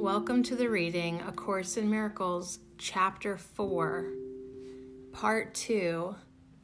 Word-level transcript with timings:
Welcome 0.00 0.42
to 0.44 0.56
the 0.56 0.70
reading 0.70 1.20
A 1.28 1.30
Course 1.30 1.76
in 1.76 1.90
Miracles, 1.90 2.60
Chapter 2.78 3.36
4, 3.36 4.06
Part 5.12 5.52
2 5.52 6.14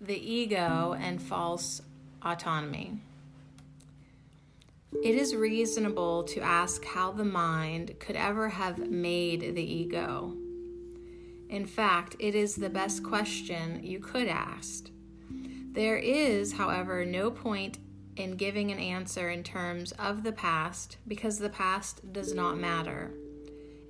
The 0.01 0.33
Ego 0.33 0.97
and 0.99 1.21
False 1.21 1.83
Autonomy. 2.25 2.99
It 5.05 5.17
is 5.17 5.37
reasonable 5.37 6.23
to 6.25 6.41
ask 6.41 6.83
how 6.87 7.13
the 7.13 7.27
mind 7.27 7.97
could 8.01 8.17
ever 8.17 8.49
have 8.49 8.79
made 8.91 9.55
the 9.55 9.63
ego. 9.63 10.35
In 11.51 11.67
fact, 11.67 12.17
it 12.19 12.35
is 12.35 12.57
the 12.57 12.71
best 12.71 13.05
question 13.05 13.85
you 13.85 13.99
could 13.99 14.29
ask. 14.29 14.89
There 15.73 15.99
is, 15.99 16.55
however, 16.55 17.05
no 17.05 17.31
point 17.31 17.81
in 18.17 18.37
giving 18.37 18.73
an 18.73 18.79
answer 18.79 19.29
in 19.29 19.43
terms 19.43 19.93
of 19.93 20.23
the 20.23 20.33
past 20.33 20.97
because 21.07 21.39
the 21.39 21.51
past 21.51 22.15
does 22.15 22.33
not 22.33 22.57
matter. 22.57 23.13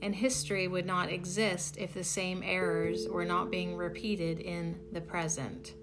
And 0.07 0.15
history 0.15 0.69
would 0.69 0.87
not 0.87 1.11
exist 1.11 1.79
if 1.79 1.93
the 1.93 2.05
same 2.05 2.41
errors 2.45 3.09
were 3.09 3.25
not 3.25 3.51
being 3.51 3.75
repeated 3.75 4.39
in 4.39 4.79
the 4.93 5.01
present. 5.01 5.75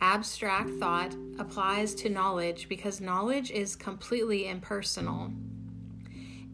Abstract 0.00 0.70
thought 0.78 1.12
applies 1.40 1.92
to 1.96 2.08
knowledge 2.08 2.68
because 2.68 3.00
knowledge 3.00 3.50
is 3.50 3.74
completely 3.74 4.46
impersonal, 4.46 5.32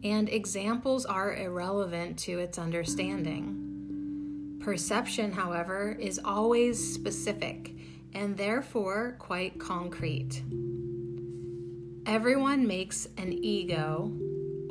and 0.03 0.29
examples 0.29 1.05
are 1.05 1.35
irrelevant 1.35 2.17
to 2.17 2.39
its 2.39 2.57
understanding. 2.57 4.57
Perception, 4.61 5.31
however, 5.31 5.95
is 5.99 6.19
always 6.25 6.91
specific 6.91 7.75
and 8.15 8.35
therefore 8.35 9.15
quite 9.19 9.59
concrete. 9.59 10.41
Everyone 12.07 12.65
makes 12.65 13.07
an 13.17 13.31
ego 13.31 14.11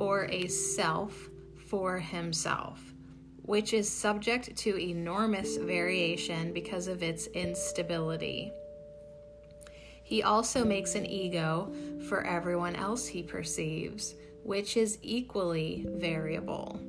or 0.01 0.25
a 0.33 0.49
self 0.49 1.30
for 1.71 2.01
himself, 2.01 2.93
which 3.43 3.73
is 3.73 3.89
subject 3.89 4.55
to 4.57 4.77
enormous 4.77 5.57
variation 5.57 6.53
because 6.53 6.89
of 6.89 7.03
its 7.03 7.29
instability. 7.29 8.53
He 10.03 10.25
also 10.25 10.65
makes 10.65 10.97
an 10.97 11.07
ego 11.07 11.73
for 12.09 12.25
everyone 12.25 12.75
else 12.75 13.07
he 13.07 13.23
perceives, 13.23 14.17
which 14.43 14.77
is 14.77 14.99
equally 15.03 15.87
variable. 15.89 16.81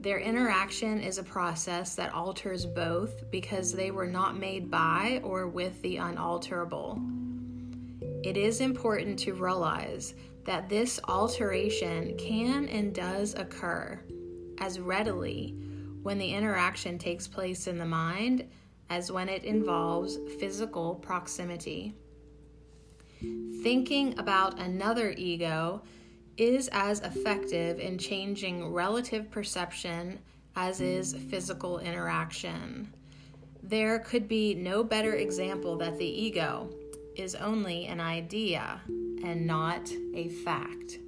Their 0.00 0.18
interaction 0.18 1.00
is 1.00 1.16
a 1.16 1.24
process 1.24 1.94
that 1.94 2.14
alters 2.14 2.66
both 2.66 3.30
because 3.30 3.72
they 3.72 3.90
were 3.90 4.06
not 4.06 4.36
made 4.36 4.70
by 4.70 5.20
or 5.24 5.48
with 5.48 5.80
the 5.80 5.96
unalterable. 5.96 7.00
It 8.22 8.36
is 8.36 8.60
important 8.60 9.18
to 9.20 9.32
realize 9.32 10.14
that 10.48 10.66
this 10.70 10.98
alteration 11.08 12.16
can 12.16 12.66
and 12.68 12.94
does 12.94 13.34
occur 13.34 14.00
as 14.60 14.80
readily 14.80 15.54
when 16.02 16.16
the 16.16 16.32
interaction 16.32 16.96
takes 16.96 17.28
place 17.28 17.66
in 17.66 17.76
the 17.76 17.84
mind 17.84 18.48
as 18.88 19.12
when 19.12 19.28
it 19.28 19.44
involves 19.44 20.16
physical 20.40 20.94
proximity. 20.94 21.94
Thinking 23.62 24.18
about 24.18 24.58
another 24.58 25.12
ego 25.18 25.82
is 26.38 26.70
as 26.72 27.00
effective 27.00 27.78
in 27.78 27.98
changing 27.98 28.72
relative 28.72 29.30
perception 29.30 30.18
as 30.56 30.80
is 30.80 31.12
physical 31.28 31.78
interaction. 31.78 32.90
There 33.62 33.98
could 33.98 34.26
be 34.26 34.54
no 34.54 34.82
better 34.82 35.12
example 35.12 35.76
that 35.76 35.98
the 35.98 36.06
ego 36.06 36.70
is 37.18 37.34
only 37.34 37.86
an 37.86 38.00
idea 38.00 38.80
and 39.24 39.46
not 39.46 39.90
a 40.14 40.28
fact. 40.28 40.98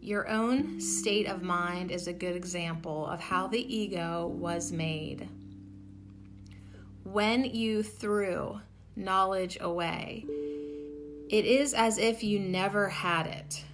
Your 0.00 0.28
own 0.28 0.80
state 0.80 1.26
of 1.26 1.42
mind 1.42 1.90
is 1.90 2.06
a 2.06 2.12
good 2.12 2.36
example 2.36 3.06
of 3.06 3.18
how 3.18 3.46
the 3.46 3.74
ego 3.74 4.26
was 4.26 4.70
made. 4.70 5.28
When 7.04 7.44
you 7.44 7.82
threw 7.82 8.60
knowledge 8.94 9.58
away, 9.60 10.24
it 11.30 11.44
is 11.44 11.74
as 11.74 11.98
if 11.98 12.22
you 12.22 12.38
never 12.38 12.88
had 12.88 13.26
it. 13.26 13.64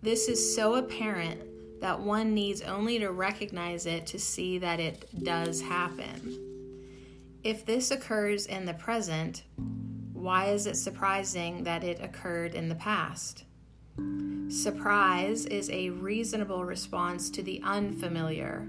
This 0.00 0.28
is 0.28 0.54
so 0.54 0.76
apparent 0.76 1.40
that 1.80 2.00
one 2.00 2.34
needs 2.34 2.62
only 2.62 2.98
to 3.00 3.10
recognize 3.10 3.86
it 3.86 4.06
to 4.06 4.18
see 4.18 4.58
that 4.58 4.80
it 4.80 5.08
does 5.24 5.60
happen. 5.60 6.38
If 7.42 7.66
this 7.66 7.90
occurs 7.90 8.46
in 8.46 8.64
the 8.64 8.74
present, 8.74 9.42
why 10.22 10.44
is 10.50 10.68
it 10.68 10.76
surprising 10.76 11.64
that 11.64 11.82
it 11.82 12.00
occurred 12.00 12.54
in 12.54 12.68
the 12.68 12.76
past? 12.76 13.42
Surprise 14.48 15.46
is 15.46 15.68
a 15.70 15.90
reasonable 15.90 16.64
response 16.64 17.28
to 17.28 17.42
the 17.42 17.60
unfamiliar, 17.64 18.68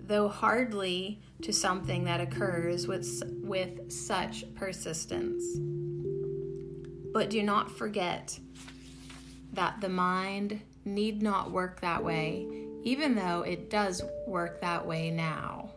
though 0.00 0.26
hardly 0.26 1.20
to 1.42 1.52
something 1.52 2.04
that 2.04 2.22
occurs 2.22 2.86
with, 2.86 3.22
with 3.42 3.92
such 3.92 4.46
persistence. 4.54 5.44
But 7.12 7.28
do 7.28 7.42
not 7.42 7.70
forget 7.70 8.40
that 9.52 9.82
the 9.82 9.90
mind 9.90 10.62
need 10.86 11.22
not 11.22 11.50
work 11.50 11.82
that 11.82 12.02
way, 12.02 12.46
even 12.84 13.14
though 13.14 13.42
it 13.42 13.68
does 13.68 14.00
work 14.26 14.62
that 14.62 14.86
way 14.86 15.10
now. 15.10 15.72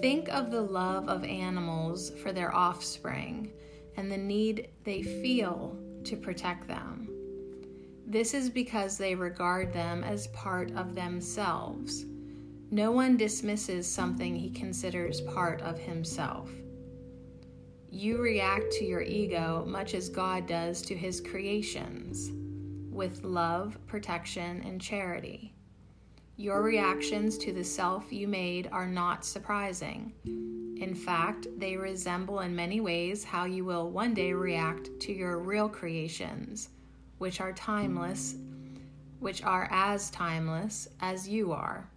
Think 0.00 0.28
of 0.28 0.50
the 0.50 0.62
love 0.62 1.08
of 1.08 1.24
animals 1.24 2.10
for 2.22 2.32
their 2.32 2.54
offspring 2.54 3.50
and 3.96 4.10
the 4.10 4.16
need 4.16 4.68
they 4.84 5.02
feel 5.02 5.76
to 6.04 6.16
protect 6.16 6.68
them. 6.68 7.08
This 8.06 8.34
is 8.34 8.50
because 8.50 8.98
they 8.98 9.14
regard 9.14 9.72
them 9.72 10.04
as 10.04 10.26
part 10.28 10.70
of 10.72 10.94
themselves. 10.94 12.04
No 12.70 12.90
one 12.90 13.16
dismisses 13.16 13.86
something 13.86 14.34
he 14.34 14.50
considers 14.50 15.20
part 15.20 15.60
of 15.62 15.78
himself. 15.78 16.50
You 17.90 18.18
react 18.22 18.72
to 18.72 18.84
your 18.84 19.02
ego 19.02 19.64
much 19.66 19.94
as 19.94 20.08
God 20.08 20.46
does 20.46 20.80
to 20.82 20.96
his 20.96 21.20
creations, 21.20 22.30
with 22.90 23.24
love, 23.24 23.78
protection, 23.86 24.62
and 24.64 24.80
charity. 24.80 25.54
Your 26.42 26.60
reactions 26.60 27.38
to 27.38 27.52
the 27.52 27.62
self 27.62 28.12
you 28.12 28.26
made 28.26 28.68
are 28.72 28.88
not 28.88 29.24
surprising. 29.24 30.12
In 30.24 30.92
fact, 30.92 31.46
they 31.56 31.76
resemble 31.76 32.40
in 32.40 32.56
many 32.56 32.80
ways 32.80 33.22
how 33.22 33.44
you 33.44 33.64
will 33.64 33.90
one 33.90 34.12
day 34.12 34.32
react 34.32 34.90
to 35.02 35.12
your 35.12 35.38
real 35.38 35.68
creations, 35.68 36.70
which 37.18 37.40
are 37.40 37.52
timeless, 37.52 38.34
which 39.20 39.44
are 39.44 39.68
as 39.70 40.10
timeless 40.10 40.88
as 40.98 41.28
you 41.28 41.52
are. 41.52 41.88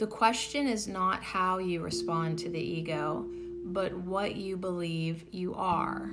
The 0.00 0.08
question 0.10 0.66
is 0.66 0.88
not 0.88 1.22
how 1.22 1.58
you 1.58 1.80
respond 1.80 2.40
to 2.40 2.48
the 2.48 2.58
ego 2.58 3.24
but 3.66 3.94
what 3.94 4.34
you 4.34 4.56
believe 4.56 5.24
you 5.30 5.54
are. 5.54 6.10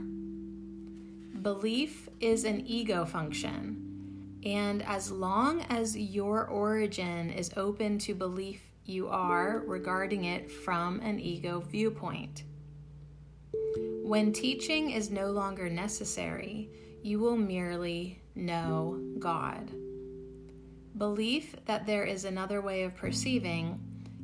Belief 1.42 2.08
is 2.20 2.44
an 2.44 2.68
ego 2.68 3.04
function, 3.04 3.89
and 4.46 4.84
as 4.84 5.12
long 5.12 5.62
as 5.64 5.98
your 5.98 6.46
origin 6.48 7.30
is 7.30 7.52
open 7.58 7.98
to 8.00 8.16
belief, 8.16 8.62
you 8.86 9.08
are 9.10 9.64
regarding 9.68 10.26
it 10.26 10.50
from 10.50 11.00
an 11.02 11.20
ego 11.20 11.60
viewpoint. 11.60 12.44
When 14.02 14.32
teaching 14.32 14.92
is 14.92 15.12
no 15.12 15.32
longer 15.32 15.70
necessary, 15.70 16.70
you 17.04 17.20
will 17.20 17.38
merely 17.38 18.22
know 18.34 19.00
God. 19.20 19.72
Belief 20.98 21.56
that 21.66 21.86
there 21.86 22.04
is 22.04 22.26
another 22.26 22.62
way 22.62 22.84
of 22.84 22.96
perceiving 22.96 23.80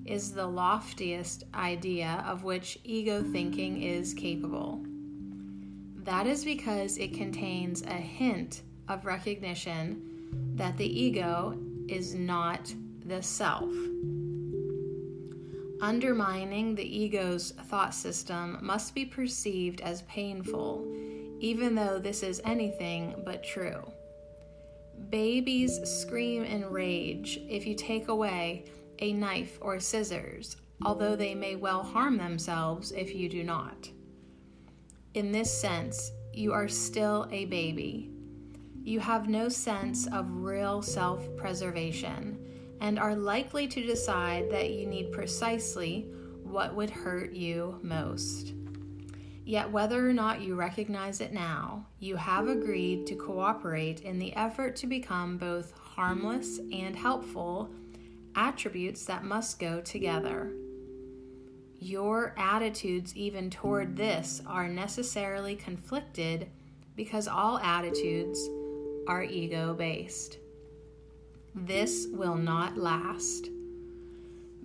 is 0.05 0.33
the 0.33 0.47
loftiest 0.47 1.43
idea 1.53 2.23
of 2.27 2.43
which 2.43 2.79
ego 2.83 3.21
thinking 3.21 3.81
is 3.81 4.13
capable. 4.13 4.83
That 6.03 6.25
is 6.25 6.45
because 6.45 6.97
it 6.97 7.13
contains 7.13 7.81
a 7.81 7.93
hint 7.93 8.61
of 8.87 9.05
recognition 9.05 10.01
that 10.55 10.77
the 10.77 11.03
ego 11.03 11.57
is 11.87 12.15
not 12.15 12.73
the 13.05 13.21
self. 13.21 13.71
Undermining 15.81 16.73
the 16.73 16.97
ego's 17.03 17.51
thought 17.65 17.93
system 17.93 18.57
must 18.61 18.95
be 18.95 19.05
perceived 19.05 19.81
as 19.81 20.01
painful, 20.03 20.87
even 21.39 21.75
though 21.75 21.99
this 21.99 22.23
is 22.23 22.41
anything 22.45 23.21
but 23.25 23.43
true. 23.43 23.83
Babies 25.09 25.79
scream 25.83 26.43
in 26.43 26.65
rage 26.65 27.39
if 27.49 27.67
you 27.67 27.75
take 27.75 28.07
away 28.07 28.65
a 28.99 29.13
knife 29.13 29.57
or 29.61 29.79
scissors, 29.79 30.55
although 30.83 31.15
they 31.15 31.35
may 31.35 31.55
well 31.55 31.83
harm 31.83 32.17
themselves 32.17 32.91
if 32.91 33.13
you 33.13 33.27
do 33.27 33.43
not. 33.43 33.89
In 35.13 35.31
this 35.31 35.53
sense, 35.53 36.11
you 36.33 36.53
are 36.53 36.67
still 36.67 37.27
a 37.31 37.45
baby. 37.45 38.14
You 38.85 38.99
have 38.99 39.27
no 39.27 39.49
sense 39.49 40.05
of 40.05 40.29
real 40.29 40.83
self 40.83 41.35
preservation 41.35 42.37
and 42.79 42.99
are 42.99 43.15
likely 43.15 43.67
to 43.67 43.83
decide 43.83 44.51
that 44.51 44.73
you 44.73 44.85
need 44.85 45.11
precisely 45.11 46.07
what 46.43 46.75
would 46.75 46.91
hurt 46.91 47.33
you 47.33 47.79
most. 47.81 48.53
Yet, 49.43 49.71
whether 49.71 50.07
or 50.07 50.13
not 50.13 50.41
you 50.41 50.53
recognize 50.53 51.19
it 51.19 51.33
now, 51.33 51.87
you 51.97 52.15
have 52.15 52.47
agreed 52.47 53.07
to 53.07 53.15
cooperate 53.15 54.01
in 54.01 54.19
the 54.19 54.35
effort 54.35 54.75
to 54.77 54.87
become 54.87 55.39
both 55.39 55.71
harmless 55.71 56.59
and 56.71 56.95
helpful, 56.95 57.71
attributes 58.35 59.03
that 59.05 59.23
must 59.23 59.57
go 59.57 59.81
together. 59.81 60.51
Your 61.79 62.35
attitudes, 62.37 63.15
even 63.15 63.49
toward 63.49 63.97
this, 63.97 64.43
are 64.45 64.67
necessarily 64.67 65.55
conflicted 65.55 66.51
because 66.95 67.27
all 67.27 67.57
attitudes 67.57 68.47
are 69.07 69.23
ego 69.23 69.73
based. 69.73 70.39
This 71.53 72.07
will 72.11 72.35
not 72.35 72.77
last. 72.77 73.49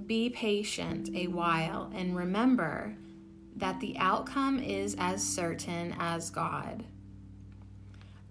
Be 0.07 0.31
patient 0.31 1.11
a 1.15 1.29
while 1.29 1.91
and 1.95 2.17
remember 2.17 2.97
that 3.57 3.79
the 3.81 3.97
outcome 3.99 4.59
is 4.59 4.97
as 4.99 5.23
certain 5.23 5.95
as 5.99 6.31
God. 6.31 6.85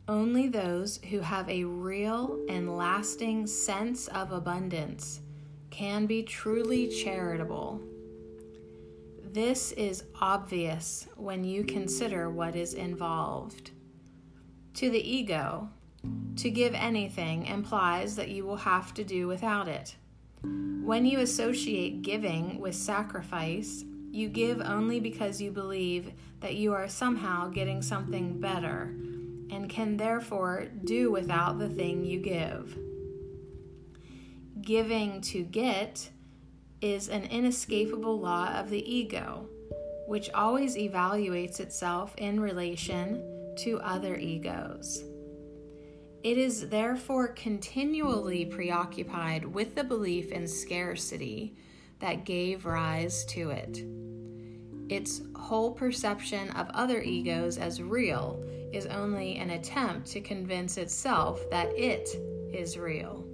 Only 0.07 0.47
those 0.47 0.97
who 1.09 1.19
have 1.19 1.47
a 1.47 1.63
real 1.63 2.43
and 2.49 2.75
lasting 2.75 3.45
sense 3.45 4.07
of 4.07 4.31
abundance 4.31 5.21
can 5.69 6.07
be 6.07 6.23
truly 6.23 6.87
charitable. 6.87 7.79
This 9.31 9.71
is 9.73 10.05
obvious 10.19 11.07
when 11.15 11.43
you 11.43 11.63
consider 11.63 12.29
what 12.31 12.55
is 12.55 12.73
involved. 12.73 13.69
To 14.73 14.89
the 14.89 15.07
ego, 15.07 15.69
to 16.37 16.49
give 16.49 16.73
anything 16.73 17.45
implies 17.45 18.15
that 18.15 18.29
you 18.29 18.45
will 18.45 18.57
have 18.57 18.93
to 18.93 19.03
do 19.03 19.27
without 19.27 19.67
it. 19.67 19.95
When 20.41 21.05
you 21.05 21.19
associate 21.19 22.01
giving 22.01 22.59
with 22.59 22.75
sacrifice, 22.75 23.83
you 24.11 24.29
give 24.29 24.61
only 24.61 24.99
because 24.99 25.41
you 25.41 25.51
believe 25.51 26.13
that 26.39 26.55
you 26.55 26.73
are 26.73 26.87
somehow 26.87 27.49
getting 27.49 27.81
something 27.81 28.39
better 28.39 28.95
and 29.51 29.69
can 29.69 29.97
therefore 29.97 30.67
do 30.83 31.11
without 31.11 31.59
the 31.59 31.69
thing 31.69 32.05
you 32.05 32.19
give. 32.19 32.77
Giving 34.61 35.21
to 35.21 35.43
get 35.43 36.09
is 36.81 37.09
an 37.09 37.23
inescapable 37.25 38.19
law 38.19 38.47
of 38.47 38.69
the 38.69 38.89
ego, 38.89 39.47
which 40.07 40.29
always 40.31 40.75
evaluates 40.75 41.59
itself 41.59 42.15
in 42.17 42.39
relation 42.39 43.21
to 43.57 43.79
other 43.81 44.15
egos. 44.15 45.03
It 46.21 46.37
is 46.37 46.67
therefore 46.67 47.29
continually 47.29 48.45
preoccupied 48.45 49.45
with 49.45 49.75
the 49.75 49.85
belief 49.85 50.31
in 50.31 50.49
scarcity 50.49 51.55
that 51.99 52.25
gave 52.25 52.65
rise 52.65 53.23
to 53.25 53.51
it. 53.51 53.85
Its 54.89 55.21
whole 55.35 55.71
perception 55.71 56.49
of 56.51 56.67
other 56.71 57.01
egos 57.01 57.57
as 57.57 57.81
real 57.81 58.43
is 58.73 58.85
only 58.87 59.37
an 59.37 59.51
attempt 59.51 60.07
to 60.07 60.19
convince 60.19 60.77
itself 60.77 61.39
that 61.51 61.69
it 61.77 62.09
is 62.53 62.77
real. 62.77 63.25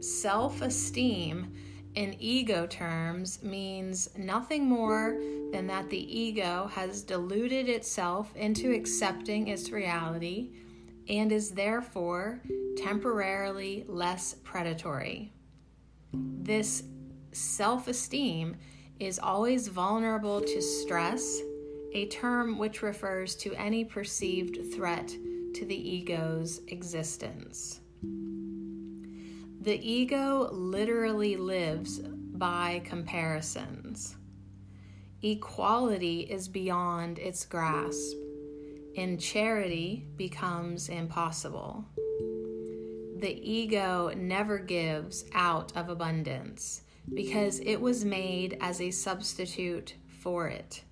Self 0.00 0.62
esteem 0.62 1.52
in 1.94 2.16
ego 2.18 2.66
terms 2.66 3.42
means 3.42 4.08
nothing 4.16 4.66
more 4.66 5.20
than 5.52 5.66
that 5.66 5.90
the 5.90 6.18
ego 6.18 6.70
has 6.72 7.02
deluded 7.02 7.68
itself 7.68 8.34
into 8.34 8.72
accepting 8.72 9.48
its 9.48 9.70
reality 9.70 10.50
and 11.08 11.32
is 11.32 11.50
therefore 11.50 12.40
temporarily 12.76 13.84
less 13.88 14.34
predatory. 14.44 15.32
This 16.12 16.84
self 17.32 17.88
esteem 17.88 18.56
is 19.00 19.18
always 19.18 19.68
vulnerable 19.68 20.40
to 20.40 20.62
stress, 20.62 21.40
a 21.92 22.06
term 22.06 22.58
which 22.58 22.82
refers 22.82 23.34
to 23.36 23.54
any 23.54 23.84
perceived 23.84 24.72
threat 24.72 25.08
to 25.54 25.64
the 25.64 25.96
ego's 25.96 26.60
existence. 26.68 27.80
The 28.02 29.80
ego 29.80 30.50
literally 30.52 31.36
lives 31.36 32.00
by 32.00 32.82
comparisons. 32.84 34.16
Equality 35.22 36.20
is 36.20 36.48
beyond 36.48 37.18
its 37.18 37.46
grasp, 37.46 38.16
and 38.96 39.20
charity 39.20 40.06
becomes 40.16 40.88
impossible. 40.88 41.84
The 43.16 43.38
ego 43.42 44.12
never 44.16 44.58
gives 44.58 45.24
out 45.34 45.76
of 45.76 45.88
abundance 45.88 46.82
because 47.12 47.60
it 47.60 47.80
was 47.80 48.04
made 48.04 48.56
as 48.60 48.80
a 48.80 48.90
substitute 48.90 49.94
for 50.08 50.48
it. 50.48 50.82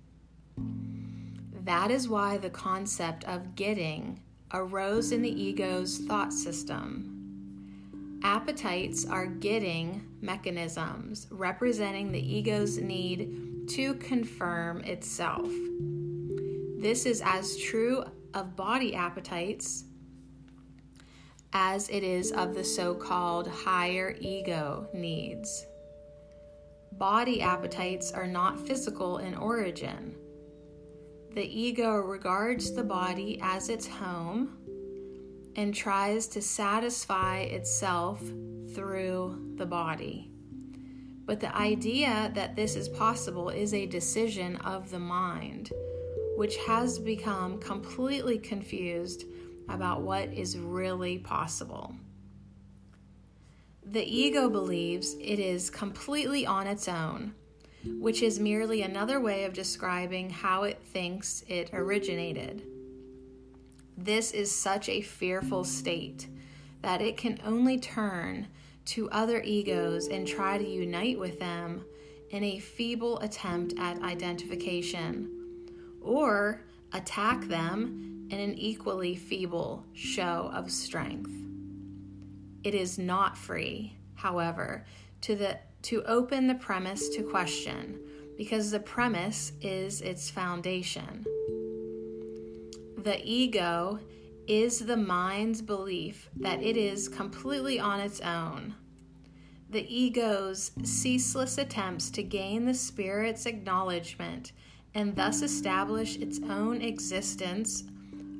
That 1.63 1.91
is 1.91 2.09
why 2.09 2.37
the 2.37 2.49
concept 2.49 3.23
of 3.25 3.55
getting 3.55 4.21
arose 4.53 5.11
in 5.11 5.21
the 5.21 5.43
ego's 5.43 5.99
thought 5.99 6.33
system. 6.33 8.19
Appetites 8.23 9.05
are 9.05 9.25
getting 9.25 10.07
mechanisms 10.21 11.27
representing 11.29 12.11
the 12.11 12.35
ego's 12.35 12.77
need 12.77 13.67
to 13.69 13.95
confirm 13.95 14.81
itself. 14.81 15.49
This 16.83 17.07
is 17.07 17.23
as 17.25 17.57
true 17.57 18.03
of 18.35 18.55
body 18.55 18.93
appetites 18.93 19.85
as 21.53 21.89
it 21.89 22.03
is 22.03 22.31
of 22.31 22.53
the 22.53 22.63
so 22.63 22.93
called 22.93 23.47
higher 23.47 24.15
ego 24.19 24.87
needs 24.93 25.65
body 26.97 27.41
appetites 27.41 28.11
are 28.11 28.27
not 28.27 28.67
physical 28.67 29.17
in 29.17 29.35
origin. 29.35 30.15
The 31.33 31.43
ego 31.43 31.95
regards 31.95 32.73
the 32.73 32.83
body 32.83 33.39
as 33.41 33.69
its 33.69 33.87
home 33.87 34.57
and 35.55 35.73
tries 35.73 36.27
to 36.27 36.41
satisfy 36.41 37.39
itself 37.39 38.21
through 38.73 39.53
the 39.55 39.65
body. 39.65 40.31
But 41.25 41.39
the 41.39 41.55
idea 41.55 42.31
that 42.35 42.55
this 42.55 42.75
is 42.75 42.89
possible 42.89 43.49
is 43.49 43.73
a 43.73 43.85
decision 43.85 44.57
of 44.57 44.89
the 44.89 44.99
mind, 44.99 45.71
which 46.35 46.57
has 46.57 46.99
become 46.99 47.59
completely 47.59 48.37
confused 48.37 49.25
about 49.69 50.01
what 50.01 50.31
is 50.33 50.57
really 50.57 51.17
possible. 51.19 51.95
The 53.85 54.03
ego 54.03 54.49
believes 54.49 55.13
it 55.19 55.39
is 55.39 55.69
completely 55.69 56.45
on 56.45 56.67
its 56.67 56.87
own, 56.87 57.33
which 57.99 58.21
is 58.21 58.39
merely 58.39 58.81
another 58.81 59.19
way 59.19 59.43
of 59.43 59.53
describing 59.53 60.29
how 60.29 60.63
it 60.63 60.81
thinks 60.83 61.43
it 61.47 61.69
originated. 61.73 62.63
This 63.97 64.31
is 64.31 64.51
such 64.51 64.89
a 64.89 65.01
fearful 65.01 65.63
state 65.63 66.27
that 66.81 67.01
it 67.01 67.17
can 67.17 67.39
only 67.45 67.79
turn 67.79 68.47
to 68.85 69.09
other 69.11 69.41
egos 69.41 70.07
and 70.07 70.27
try 70.27 70.57
to 70.57 70.67
unite 70.67 71.19
with 71.19 71.39
them 71.39 71.85
in 72.31 72.43
a 72.43 72.59
feeble 72.59 73.19
attempt 73.19 73.73
at 73.77 74.01
identification, 74.01 75.42
or 76.03 76.61
attack 76.91 77.41
them 77.45 78.27
in 78.29 78.39
an 78.39 78.55
equally 78.55 79.15
feeble 79.15 79.85
show 79.93 80.51
of 80.53 80.71
strength. 80.71 81.31
It 82.63 82.75
is 82.75 82.97
not 82.97 83.37
free, 83.37 83.97
however, 84.15 84.85
to 85.21 85.35
the 85.35 85.59
to 85.83 86.01
open 86.03 86.47
the 86.47 86.55
premise 86.55 87.09
to 87.09 87.23
question 87.23 87.99
because 88.37 88.71
the 88.71 88.79
premise 88.79 89.51
is 89.61 90.01
its 90.01 90.29
foundation. 90.29 91.25
The 92.97 93.19
ego 93.23 93.99
is 94.47 94.79
the 94.79 94.97
mind's 94.97 95.61
belief 95.61 96.29
that 96.37 96.63
it 96.63 96.77
is 96.77 97.09
completely 97.09 97.79
on 97.79 97.99
its 97.99 98.21
own. 98.21 98.75
The 99.69 99.85
ego's 99.93 100.71
ceaseless 100.83 101.57
attempts 101.57 102.09
to 102.11 102.23
gain 102.23 102.65
the 102.65 102.73
spirit's 102.73 103.45
acknowledgement 103.45 104.53
and 104.95 105.15
thus 105.15 105.41
establish 105.41 106.17
its 106.17 106.39
own 106.49 106.81
existence 106.81 107.83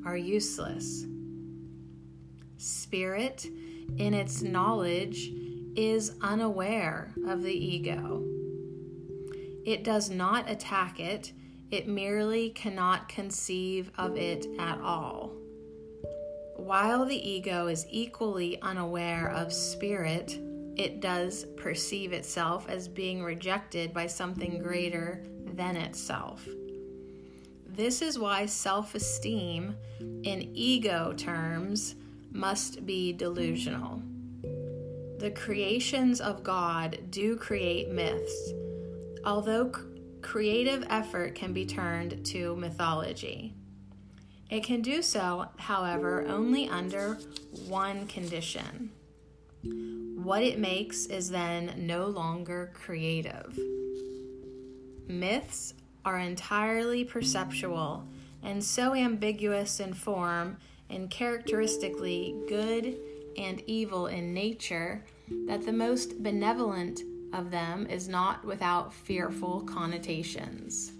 are 0.05 0.17
useless. 0.17 1.05
Spirit 2.57 3.47
in 3.97 4.13
its 4.13 4.41
knowledge, 4.41 5.31
is 5.75 6.13
unaware 6.21 7.13
of 7.27 7.41
the 7.41 7.53
ego. 7.53 8.23
It 9.65 9.83
does 9.83 10.09
not 10.09 10.49
attack 10.49 10.99
it, 10.99 11.33
it 11.71 11.87
merely 11.87 12.51
cannot 12.51 13.09
conceive 13.09 13.91
of 13.97 14.15
it 14.17 14.45
at 14.59 14.79
all. 14.81 15.33
While 16.57 17.05
the 17.05 17.29
ego 17.29 17.67
is 17.67 17.87
equally 17.89 18.61
unaware 18.61 19.29
of 19.31 19.51
spirit, 19.51 20.39
it 20.75 21.01
does 21.01 21.45
perceive 21.57 22.13
itself 22.13 22.67
as 22.69 22.87
being 22.87 23.23
rejected 23.23 23.93
by 23.93 24.07
something 24.07 24.59
greater 24.59 25.25
than 25.55 25.77
itself. 25.77 26.47
This 27.65 28.01
is 28.01 28.19
why 28.19 28.45
self 28.45 28.93
esteem, 28.93 29.75
in 29.99 30.51
ego 30.53 31.13
terms, 31.17 31.95
must 32.31 32.85
be 32.85 33.13
delusional. 33.13 34.01
The 35.19 35.31
creations 35.31 36.19
of 36.21 36.43
God 36.43 36.99
do 37.09 37.35
create 37.35 37.89
myths. 37.89 38.51
Although 39.25 39.71
creative 40.21 40.85
effort 40.89 41.35
can 41.35 41.53
be 41.53 41.65
turned 41.65 42.25
to 42.27 42.55
mythology. 42.55 43.53
It 44.49 44.63
can 44.63 44.81
do 44.81 45.01
so, 45.01 45.47
however, 45.57 46.25
only 46.27 46.69
under 46.69 47.17
one 47.67 48.05
condition. 48.07 48.91
What 49.63 50.43
it 50.43 50.59
makes 50.59 51.05
is 51.07 51.29
then 51.29 51.73
no 51.77 52.05
longer 52.05 52.71
creative. 52.73 53.57
Myths 55.07 55.73
are 56.05 56.19
entirely 56.19 57.03
perceptual 57.03 58.07
and 58.41 58.63
so 58.63 58.93
ambiguous 58.93 59.79
in 59.79 59.93
form 59.93 60.57
and 60.89 61.09
characteristically 61.09 62.35
good 62.47 62.97
and 63.37 63.61
evil 63.67 64.07
in 64.07 64.33
nature 64.33 65.03
that 65.47 65.65
the 65.65 65.73
most 65.73 66.21
benevolent 66.21 67.01
of 67.33 67.51
them 67.51 67.87
is 67.87 68.07
not 68.07 68.43
without 68.45 68.93
fearful 68.93 69.61
connotations. 69.61 70.91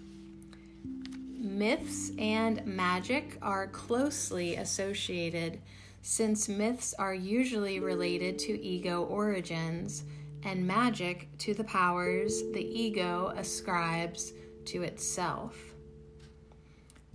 Myths 1.38 2.10
and 2.18 2.64
magic 2.66 3.38
are 3.40 3.68
closely 3.68 4.56
associated 4.56 5.60
since 6.02 6.48
myths 6.48 6.94
are 6.98 7.14
usually 7.14 7.80
related 7.80 8.38
to 8.38 8.60
ego 8.60 9.04
origins 9.04 10.04
and 10.44 10.66
magic 10.66 11.28
to 11.38 11.54
the 11.54 11.64
powers 11.64 12.42
the 12.52 12.64
ego 12.64 13.32
ascribes 13.36 14.32
to 14.66 14.82
itself. 14.82 15.74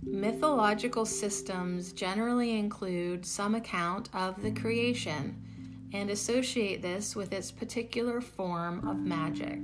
Mythological 0.02 1.04
systems 1.04 1.92
generally 1.92 2.58
include 2.58 3.26
some 3.26 3.54
account 3.54 4.08
of 4.14 4.42
the 4.42 4.50
creation 4.50 5.42
and 5.92 6.08
associate 6.10 6.80
this 6.80 7.14
with 7.14 7.32
its 7.32 7.50
particular 7.50 8.20
form 8.20 8.88
of 8.88 8.98
magic. 8.98 9.60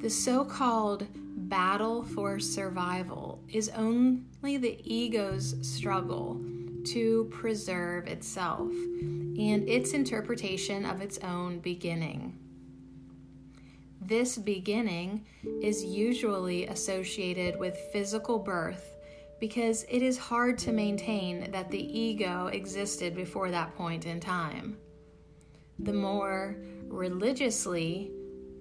The 0.00 0.08
so 0.08 0.44
called 0.44 1.06
battle 1.48 2.02
for 2.02 2.38
survival 2.38 3.42
is 3.48 3.68
only 3.70 4.56
the 4.56 4.78
ego's 4.82 5.54
struggle 5.60 6.40
to 6.84 7.28
preserve 7.30 8.06
itself 8.06 8.70
and 8.70 9.68
its 9.68 9.92
interpretation 9.92 10.84
of 10.84 11.02
its 11.02 11.18
own 11.18 11.58
beginning. 11.58 12.38
This 14.06 14.38
beginning 14.38 15.26
is 15.60 15.82
usually 15.84 16.68
associated 16.68 17.58
with 17.58 17.76
physical 17.92 18.38
birth 18.38 18.94
because 19.40 19.84
it 19.88 20.00
is 20.00 20.16
hard 20.16 20.58
to 20.58 20.70
maintain 20.70 21.50
that 21.50 21.72
the 21.72 21.98
ego 21.98 22.46
existed 22.46 23.16
before 23.16 23.50
that 23.50 23.74
point 23.74 24.06
in 24.06 24.20
time. 24.20 24.76
The 25.80 25.92
more 25.92 26.56
religiously 26.86 28.12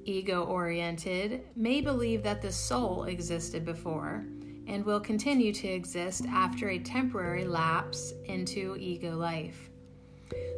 ego 0.03 0.45
oriented 0.45 1.43
may 1.55 1.79
believe 1.79 2.23
that 2.23 2.41
the 2.41 2.51
soul 2.51 3.03
existed 3.03 3.63
before 3.63 4.25
and 4.65 4.83
will 4.83 4.99
continue 4.99 5.53
to 5.53 5.67
exist 5.67 6.25
after 6.25 6.69
a 6.69 6.79
temporary 6.79 7.45
lapse 7.45 8.15
into 8.25 8.77
ego 8.79 9.15
life. 9.15 9.69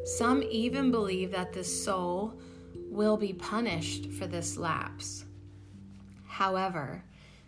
Some 0.05 0.43
even 0.43 0.91
believe 0.91 1.31
that 1.31 1.51
the 1.51 1.65
soul 1.65 2.39
will 2.89 3.17
be 3.17 3.33
punished 3.33 4.11
for 4.11 4.27
this 4.27 4.57
lapse. 4.57 5.25
However, 6.25 7.03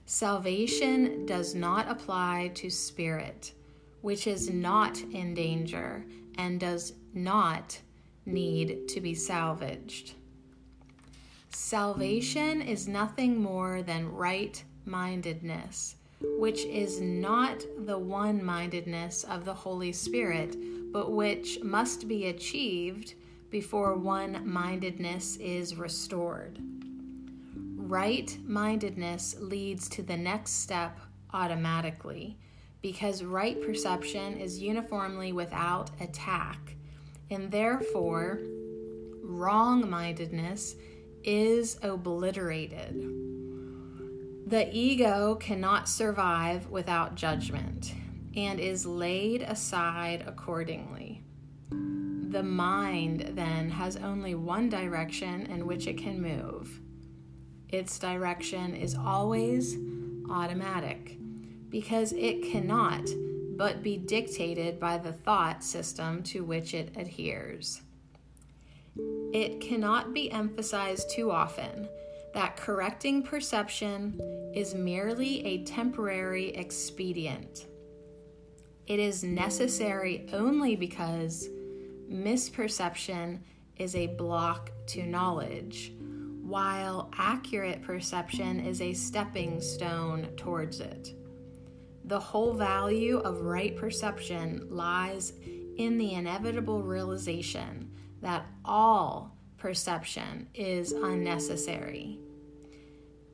salvation 0.06 1.26
does 1.26 1.54
not 1.54 1.90
apply 1.90 2.52
to 2.56 2.70
spirit, 2.70 3.54
which 4.02 4.28
is 4.28 4.50
not 4.50 5.00
in 5.12 5.34
danger 5.34 6.06
and 6.38 6.60
does 6.60 6.94
not 7.14 7.80
need 8.26 8.88
to 8.88 9.02
be 9.02 9.14
salvaged. 9.14 10.14
Salvation 11.50 12.62
is 12.62 12.88
nothing 12.88 13.42
more 13.42 13.82
than 13.82 14.12
right 14.12 14.64
mindedness, 14.86 15.96
which 16.22 16.66
is 16.66 17.00
not 17.02 17.64
the 17.86 17.98
one 17.98 18.44
mindedness 18.44 19.24
of 19.24 19.46
the 19.46 19.54
Holy 19.54 19.92
Spirit, 19.92 20.56
but 20.92 21.12
which 21.12 21.62
must 21.62 22.08
be 22.08 22.28
achieved 22.28 23.14
before 23.50 23.96
one 23.96 24.48
mindedness 24.48 25.38
is 25.38 25.76
restored. 25.76 26.60
Right 27.76 28.38
mindedness 28.46 29.36
leads 29.40 29.90
to 29.90 30.04
the 30.04 30.18
next 30.18 30.62
step 30.62 31.00
automatically 31.34 32.38
because 32.82 33.24
right 33.24 33.60
perception 33.62 34.38
is 34.38 34.60
uniformly 34.60 35.34
without 35.34 35.90
attack, 36.00 36.76
and 37.30 37.52
therefore 37.52 38.40
wrong 39.24 39.90
mindedness 39.90 40.76
is 41.24 41.80
obliterated. 41.82 42.94
The 44.48 44.70
ego 44.72 45.36
cannot 45.36 45.90
survive 45.90 46.70
without 46.70 47.16
judgment 47.16 47.94
and 48.36 48.60
is 48.60 48.86
laid 48.86 49.42
aside 49.42 50.24
accordingly. 50.26 51.09
The 52.30 52.44
mind 52.44 53.32
then 53.34 53.72
has 53.72 53.98
only 53.98 54.36
one 54.36 54.70
direction 54.70 55.48
in 55.48 55.66
which 55.66 55.88
it 55.88 55.98
can 55.98 56.22
move. 56.22 56.80
Its 57.70 57.98
direction 57.98 58.76
is 58.76 58.94
always 58.94 59.76
automatic 60.30 61.18
because 61.70 62.14
it 62.14 62.44
cannot 62.44 63.10
but 63.58 63.82
be 63.82 63.98
dictated 63.98 64.80
by 64.80 65.00
the 65.00 65.12
thought 65.12 65.64
system 65.64 66.22
to 66.24 66.44
which 66.44 66.76
it 66.76 66.92
adheres. 66.96 67.82
It 69.34 69.60
cannot 69.60 70.14
be 70.14 70.32
emphasized 70.32 71.10
too 71.10 71.32
often 71.32 71.90
that 72.36 72.58
correcting 72.58 73.24
perception 73.24 74.22
is 74.54 74.76
merely 74.76 75.44
a 75.46 75.64
temporary 75.64 76.50
expedient. 76.50 77.66
It 78.86 79.00
is 79.00 79.24
necessary 79.24 80.28
only 80.32 80.76
because 80.76 81.50
misperception 82.10 83.40
is 83.78 83.96
a 83.96 84.08
block 84.08 84.72
to 84.88 85.06
knowledge, 85.06 85.94
while 86.42 87.12
accurate 87.18 87.82
perception 87.82 88.60
is 88.60 88.82
a 88.82 88.94
stepping 88.94 89.62
stone 89.62 90.28
towards 90.36 90.80
it. 90.80 91.14
The 92.06 92.20
whole 92.20 92.54
value 92.54 93.20
of 93.20 93.42
right 93.42 93.76
perception 93.76 94.68
lies 94.70 95.34
in 95.78 95.98
the 95.98 96.14
inevitable 96.14 96.82
realization 96.82 97.92
that 98.22 98.46
all 98.66 99.38
perception 99.58 100.48
is 100.56 100.92
unnecessary. 100.92 102.20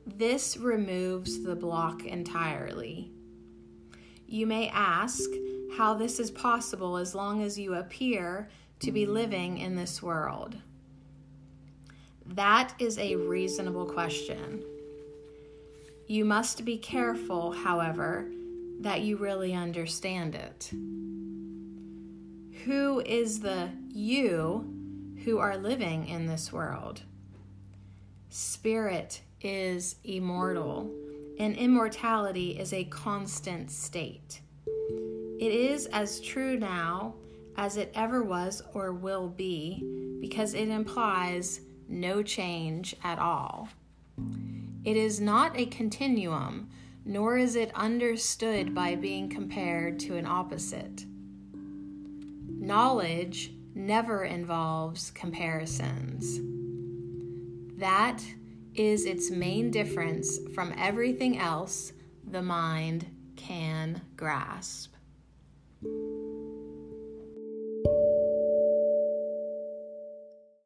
This 0.06 0.56
removes 0.56 1.42
the 1.42 1.56
block 1.56 2.04
entirely. 2.04 3.10
You 4.26 4.46
may 4.46 4.68
ask 4.68 5.28
how 5.76 5.94
this 5.94 6.20
is 6.20 6.30
possible 6.30 6.96
as 6.96 7.14
long 7.14 7.42
as 7.42 7.58
you 7.58 7.74
appear 7.74 8.48
to 8.80 8.92
be 8.92 9.06
living 9.06 9.58
in 9.58 9.74
this 9.74 10.02
world? 10.02 10.56
That 12.26 12.74
is 12.78 12.98
a 12.98 13.16
reasonable 13.16 13.86
question. 13.86 14.62
You 16.06 16.24
must 16.24 16.64
be 16.64 16.76
careful, 16.78 17.52
however, 17.52 18.28
that 18.80 19.02
you 19.02 19.16
really 19.16 19.54
understand 19.54 20.34
it. 20.34 20.70
Who 22.64 23.00
is 23.00 23.40
the 23.40 23.70
you 23.92 24.72
who 25.24 25.38
are 25.38 25.56
living 25.56 26.08
in 26.08 26.26
this 26.26 26.52
world? 26.52 27.02
Spirit 28.28 29.22
is 29.40 29.96
immortal, 30.04 30.90
and 31.38 31.56
immortality 31.56 32.58
is 32.58 32.72
a 32.72 32.84
constant 32.84 33.70
state. 33.70 34.40
It 35.38 35.52
is 35.52 35.86
as 35.86 36.20
true 36.20 36.58
now 36.58 37.14
as 37.56 37.76
it 37.76 37.90
ever 37.94 38.22
was 38.22 38.62
or 38.74 38.92
will 38.92 39.28
be 39.28 39.82
because 40.20 40.54
it 40.54 40.68
implies 40.68 41.60
no 41.88 42.22
change 42.22 42.94
at 43.02 43.18
all. 43.18 43.68
It 44.84 44.96
is 44.96 45.20
not 45.20 45.58
a 45.58 45.66
continuum, 45.66 46.68
nor 47.04 47.36
is 47.36 47.56
it 47.56 47.74
understood 47.74 48.74
by 48.74 48.94
being 48.94 49.28
compared 49.28 49.98
to 50.00 50.16
an 50.16 50.26
opposite. 50.26 51.04
Knowledge 51.54 53.52
never 53.74 54.24
involves 54.24 55.10
comparisons. 55.10 56.40
That 57.78 58.22
is 58.74 59.06
its 59.06 59.30
main 59.30 59.70
difference 59.70 60.38
from 60.54 60.74
everything 60.76 61.38
else 61.38 61.92
the 62.28 62.42
mind 62.42 63.06
can 63.36 64.02
grasp. 64.16 64.94